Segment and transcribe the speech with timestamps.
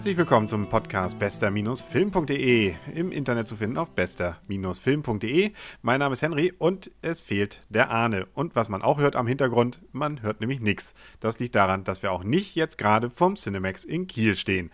[0.00, 2.74] Herzlich willkommen zum Podcast bester-film.de.
[2.94, 5.52] Im Internet zu finden auf bester-film.de.
[5.82, 8.26] Mein Name ist Henry und es fehlt der Ahne.
[8.32, 10.94] Und was man auch hört am Hintergrund, man hört nämlich nichts.
[11.20, 14.70] Das liegt daran, dass wir auch nicht jetzt gerade vom Cinemax in Kiel stehen.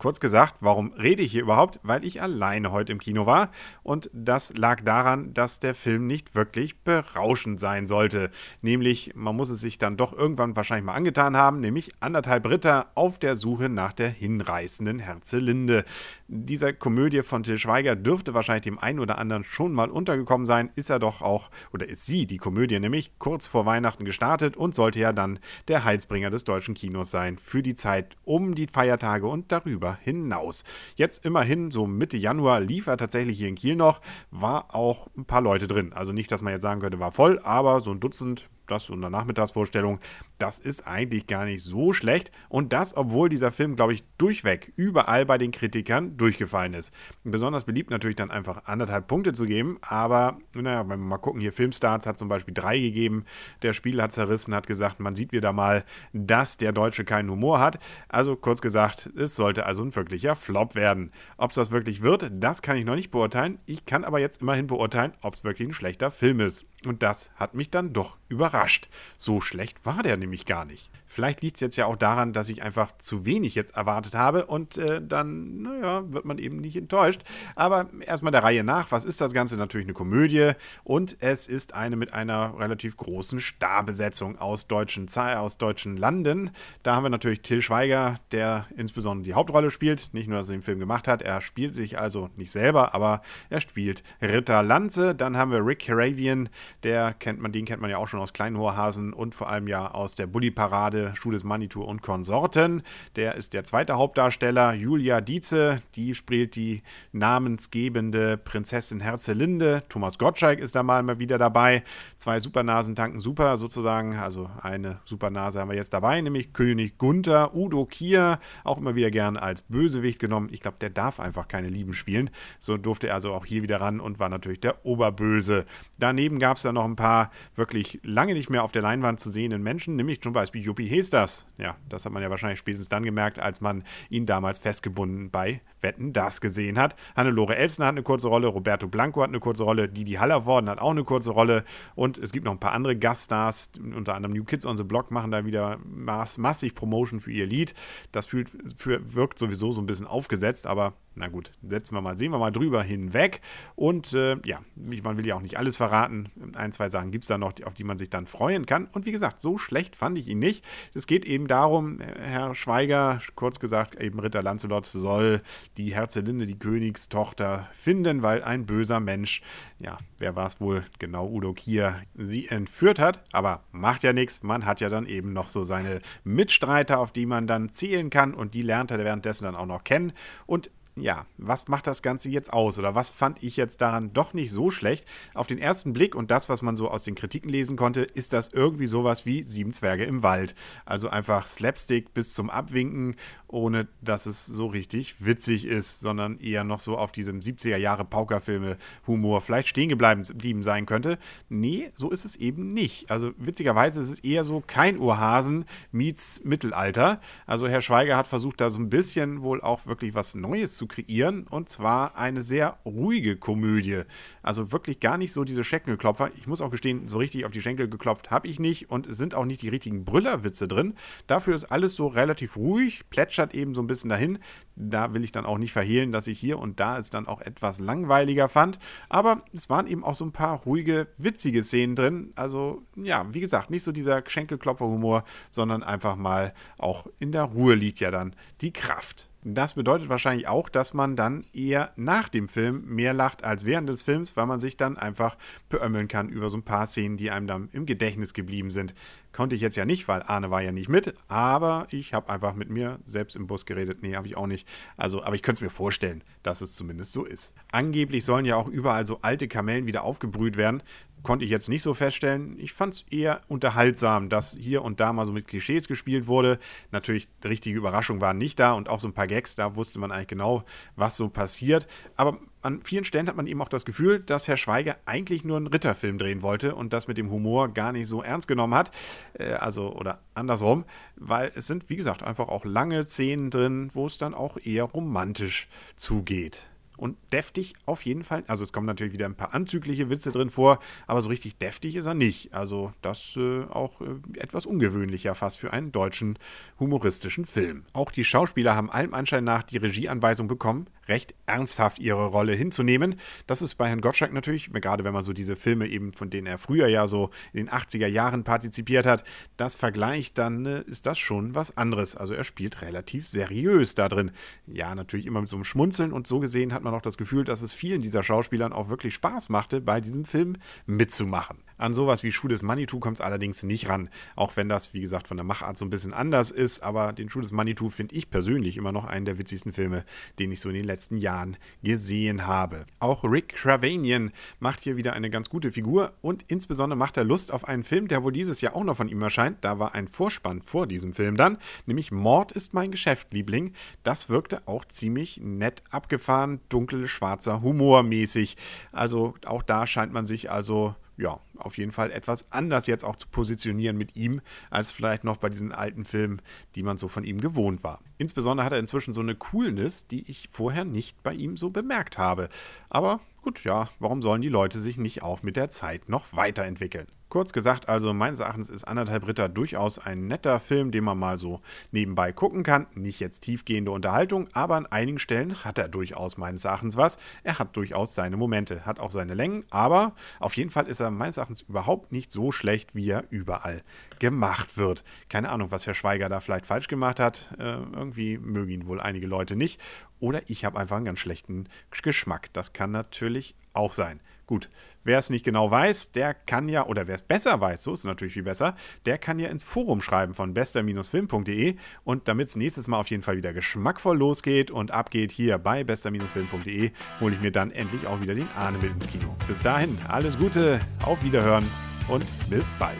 [0.00, 1.78] Kurz gesagt, warum rede ich hier überhaupt?
[1.82, 3.50] Weil ich alleine heute im Kino war
[3.82, 8.30] und das lag daran, dass der Film nicht wirklich berauschend sein sollte.
[8.62, 12.90] Nämlich, man muss es sich dann doch irgendwann wahrscheinlich mal angetan haben, nämlich anderthalb Ritter
[12.94, 15.84] auf der Suche nach der hinreißenden Herzelinde.
[16.28, 20.70] Dieser Komödie von Till Schweiger dürfte wahrscheinlich dem einen oder anderen schon mal untergekommen sein,
[20.76, 24.74] ist er doch auch, oder ist sie, die Komödie nämlich, kurz vor Weihnachten gestartet und
[24.74, 29.26] sollte ja dann der Heilsbringer des deutschen Kinos sein für die Zeit um die Feiertage
[29.26, 30.64] und darüber darüber hinaus.
[30.96, 35.24] Jetzt immerhin, so Mitte Januar, lief er tatsächlich hier in Kiel noch, war auch ein
[35.24, 35.92] paar Leute drin.
[35.92, 38.98] Also nicht, dass man jetzt sagen könnte, war voll, aber so ein Dutzend das und
[38.98, 40.00] eine Nachmittagsvorstellung,
[40.38, 42.30] das ist eigentlich gar nicht so schlecht.
[42.48, 46.92] Und das, obwohl dieser Film, glaube ich, durchweg überall bei den Kritikern durchgefallen ist.
[47.24, 49.78] Besonders beliebt natürlich dann einfach anderthalb Punkte zu geben.
[49.82, 53.24] Aber, naja, wenn wir mal gucken, hier Filmstarts hat zum Beispiel drei gegeben.
[53.62, 57.60] Der Spiel hat zerrissen, hat gesagt, man sieht wieder mal, dass der Deutsche keinen Humor
[57.60, 57.78] hat.
[58.08, 61.12] Also kurz gesagt, es sollte also ein wirklicher Flop werden.
[61.36, 63.58] Ob es das wirklich wird, das kann ich noch nicht beurteilen.
[63.66, 66.66] Ich kann aber jetzt immerhin beurteilen, ob es wirklich ein schlechter Film ist.
[66.86, 68.88] Und das hat mich dann doch überrascht.
[69.16, 70.89] So schlecht war der nämlich gar nicht.
[71.12, 74.46] Vielleicht liegt es jetzt ja auch daran, dass ich einfach zu wenig jetzt erwartet habe
[74.46, 77.22] und äh, dann, naja, wird man eben nicht enttäuscht.
[77.56, 78.92] Aber erstmal der Reihe nach.
[78.92, 79.56] Was ist das Ganze?
[79.56, 80.52] Natürlich eine Komödie
[80.84, 86.52] und es ist eine mit einer relativ großen Starbesetzung aus deutschen, aus deutschen Landen.
[86.84, 90.10] Da haben wir natürlich Till Schweiger, der insbesondere die Hauptrolle spielt.
[90.14, 93.22] Nicht nur, dass er den Film gemacht hat, er spielt sich also nicht selber, aber
[93.48, 95.16] er spielt Ritter Lanze.
[95.16, 96.50] Dann haben wir Rick Haravian,
[96.84, 99.90] der kennt man, den kennt man ja auch schon aus Kleinhohrhasen und vor allem ja
[99.90, 102.82] aus der Bully-Parade Schule Studios Manitou und Konsorten.
[103.14, 104.74] Der ist der zweite Hauptdarsteller.
[104.74, 109.84] Julia Dietze, die spielt die namensgebende Prinzessin Herzelinde.
[109.88, 111.82] Thomas Gottschalk ist da mal wieder dabei.
[112.16, 114.16] Zwei Supernasen tanken super sozusagen.
[114.16, 119.10] Also eine Supernase haben wir jetzt dabei, nämlich König Gunther, Udo Kier, auch immer wieder
[119.10, 120.48] gern als Bösewicht genommen.
[120.50, 122.30] Ich glaube, der darf einfach keine Lieben spielen.
[122.60, 125.64] So durfte er also auch hier wieder ran und war natürlich der Oberböse.
[125.98, 129.30] Daneben gab es dann noch ein paar wirklich lange nicht mehr auf der Leinwand zu
[129.30, 131.46] sehenden Menschen, nämlich zum Beispiel Juppie hieß das?
[131.58, 135.60] Ja, das hat man ja wahrscheinlich spätestens dann gemerkt, als man ihn damals festgebunden bei
[135.80, 136.96] Wetten das gesehen hat.
[137.16, 140.80] Hannelore Elsner hat eine kurze Rolle, Roberto Blanco hat eine kurze Rolle, Didi Hallervorden hat
[140.80, 141.64] auch eine kurze Rolle
[141.94, 145.10] und es gibt noch ein paar andere Gaststars, unter anderem New Kids on the Block
[145.10, 147.74] machen da wieder mass massig Promotion für ihr Lied.
[148.12, 152.16] Das fühlt, für, wirkt sowieso so ein bisschen aufgesetzt, aber na gut, setzen wir mal,
[152.16, 153.40] sehen wir mal drüber hinweg.
[153.74, 156.30] Und äh, ja, man will ja auch nicht alles verraten.
[156.54, 158.86] Ein, zwei Sachen gibt es da noch, auf die man sich dann freuen kann.
[158.92, 160.64] Und wie gesagt, so schlecht fand ich ihn nicht.
[160.94, 165.42] Es geht eben darum, Herr Schweiger, kurz gesagt, eben Ritter Lancelot soll
[165.76, 169.42] die Herzelinde, die Königstochter, finden, weil ein böser Mensch,
[169.78, 173.22] ja, wer war es wohl, genau Udo Kier, sie entführt hat.
[173.32, 177.26] Aber macht ja nichts, man hat ja dann eben noch so seine Mitstreiter, auf die
[177.26, 180.12] man dann zählen kann und die lernt er währenddessen dann auch noch kennen.
[180.46, 182.78] Und ja, was macht das Ganze jetzt aus?
[182.78, 185.06] Oder was fand ich jetzt daran doch nicht so schlecht?
[185.34, 188.32] Auf den ersten Blick und das, was man so aus den Kritiken lesen konnte, ist
[188.32, 190.54] das irgendwie sowas wie Sieben Zwerge im Wald.
[190.84, 193.16] Also einfach Slapstick bis zum Abwinken,
[193.52, 198.04] ohne dass es so richtig witzig ist, sondern eher noch so auf diesem 70er Jahre
[198.04, 201.18] Paukerfilme-Humor vielleicht stehen geblieben sein könnte.
[201.48, 203.10] Nee, so ist es eben nicht.
[203.10, 207.20] Also witzigerweise ist es eher so kein Urhasen meets Mittelalter.
[207.46, 210.86] Also Herr Schweiger hat versucht, da so ein bisschen wohl auch wirklich was Neues zu
[210.86, 214.02] kreieren und zwar eine sehr ruhige Komödie.
[214.42, 216.30] Also wirklich gar nicht so diese Schenkelklopfer.
[216.36, 219.18] Ich muss auch gestehen, so richtig auf die Schenkel geklopft habe ich nicht und es
[219.18, 220.94] sind auch nicht die richtigen Brüllerwitze drin.
[221.26, 224.38] Dafür ist alles so relativ ruhig, plätschert eben so ein bisschen dahin.
[224.76, 227.40] Da will ich dann auch nicht verhehlen, dass ich hier und da es dann auch
[227.40, 228.78] etwas langweiliger fand.
[229.08, 232.32] Aber es waren eben auch so ein paar ruhige, witzige Szenen drin.
[232.36, 237.74] Also ja, wie gesagt, nicht so dieser Schenkelklopfer-Humor, sondern einfach mal auch in der Ruhe
[237.74, 239.29] liegt ja dann die Kraft.
[239.42, 243.88] Das bedeutet wahrscheinlich auch, dass man dann eher nach dem Film mehr lacht als während
[243.88, 245.38] des Films, weil man sich dann einfach
[245.70, 248.94] beömmeln kann über so ein paar Szenen, die einem dann im Gedächtnis geblieben sind.
[249.32, 252.54] Konnte ich jetzt ja nicht, weil Arne war ja nicht mit, aber ich habe einfach
[252.54, 254.02] mit mir selbst im Bus geredet.
[254.02, 254.68] Nee, habe ich auch nicht.
[254.98, 257.54] Also, aber ich könnte es mir vorstellen, dass es zumindest so ist.
[257.72, 260.82] Angeblich sollen ja auch überall so alte Kamellen wieder aufgebrüht werden
[261.22, 262.56] konnte ich jetzt nicht so feststellen.
[262.58, 266.58] Ich fand es eher unterhaltsam, dass hier und da mal so mit Klischees gespielt wurde.
[266.92, 270.12] Natürlich, richtige Überraschung waren nicht da und auch so ein paar Gags, da wusste man
[270.12, 270.64] eigentlich genau,
[270.96, 271.86] was so passiert.
[272.16, 275.56] Aber an vielen Stellen hat man eben auch das Gefühl, dass Herr Schweiger eigentlich nur
[275.56, 278.90] einen Ritterfilm drehen wollte und das mit dem Humor gar nicht so ernst genommen hat.
[279.34, 280.84] Äh, also, oder andersrum,
[281.16, 284.84] weil es sind, wie gesagt, einfach auch lange Szenen drin, wo es dann auch eher
[284.84, 288.44] romantisch zugeht und deftig auf jeden Fall.
[288.46, 291.96] Also es kommen natürlich wieder ein paar anzügliche Witze drin vor, aber so richtig deftig
[291.96, 292.52] ist er nicht.
[292.52, 296.38] Also das äh, auch äh, etwas ungewöhnlicher fast für einen deutschen
[296.78, 297.84] humoristischen Film.
[297.94, 303.16] Auch die Schauspieler haben allem Anschein nach die Regieanweisung bekommen, recht ernsthaft ihre Rolle hinzunehmen.
[303.46, 306.46] Das ist bei Herrn Gottschalk natürlich, gerade wenn man so diese Filme eben, von denen
[306.46, 309.24] er früher ja so in den 80er Jahren partizipiert hat,
[309.58, 312.16] das vergleicht, dann äh, ist das schon was anderes.
[312.16, 314.30] Also er spielt relativ seriös da drin.
[314.66, 317.44] Ja, natürlich immer mit so einem Schmunzeln und so gesehen hat man auch das Gefühl,
[317.44, 321.58] dass es vielen dieser Schauspielern auch wirklich Spaß machte, bei diesem Film mitzumachen.
[321.80, 325.00] An sowas wie Schuh des Manitou kommt es allerdings nicht ran, auch wenn das, wie
[325.00, 328.14] gesagt, von der Machart so ein bisschen anders ist, aber den Schuh des Manitou finde
[328.14, 330.04] ich persönlich immer noch einen der witzigsten Filme,
[330.38, 332.84] den ich so in den letzten Jahren gesehen habe.
[332.98, 337.52] Auch Rick Cravanian macht hier wieder eine ganz gute Figur und insbesondere macht er Lust
[337.52, 339.58] auf einen Film, der wohl dieses Jahr auch noch von ihm erscheint.
[339.62, 343.72] Da war ein Vorspann vor diesem Film dann, nämlich Mord ist mein Geschäft, Liebling.
[344.02, 348.56] Das wirkte auch ziemlich nett abgefahren, dunkel, schwarzer Humor mäßig.
[348.92, 353.16] Also auch da scheint man sich also ja, auf jeden Fall etwas anders jetzt auch
[353.16, 354.40] zu positionieren mit ihm,
[354.70, 356.40] als vielleicht noch bei diesen alten Filmen,
[356.74, 358.00] die man so von ihm gewohnt war.
[358.18, 362.16] Insbesondere hat er inzwischen so eine Coolness, die ich vorher nicht bei ihm so bemerkt
[362.16, 362.48] habe.
[362.88, 367.06] Aber gut, ja, warum sollen die Leute sich nicht auch mit der Zeit noch weiterentwickeln?
[367.30, 371.38] Kurz gesagt, also meines Erachtens ist anderthalb Ritter durchaus ein netter Film, den man mal
[371.38, 371.60] so
[371.92, 372.88] nebenbei gucken kann.
[372.96, 377.18] Nicht jetzt tiefgehende Unterhaltung, aber an einigen Stellen hat er durchaus meines Erachtens was.
[377.44, 381.12] Er hat durchaus seine Momente, hat auch seine Längen, aber auf jeden Fall ist er
[381.12, 383.84] meines Erachtens überhaupt nicht so schlecht, wie er überall
[384.18, 385.04] gemacht wird.
[385.28, 387.54] Keine Ahnung, was Herr Schweiger da vielleicht falsch gemacht hat.
[387.60, 389.80] Äh, irgendwie mögen ihn wohl einige Leute nicht.
[390.18, 391.68] Oder ich habe einfach einen ganz schlechten
[392.02, 392.52] Geschmack.
[392.52, 394.18] Das kann natürlich auch sein.
[394.50, 394.68] Gut,
[395.04, 398.00] wer es nicht genau weiß, der kann ja, oder wer es besser weiß, so ist
[398.00, 398.74] es natürlich viel besser,
[399.06, 403.22] der kann ja ins Forum schreiben von bester-film.de und damit es nächstes Mal auf jeden
[403.22, 408.22] Fall wieder geschmackvoll losgeht und abgeht hier bei bester-film.de, hole ich mir dann endlich auch
[408.22, 409.36] wieder den Arne mit ins Kino.
[409.46, 411.70] Bis dahin, alles Gute, auf Wiederhören
[412.08, 412.98] und bis bald.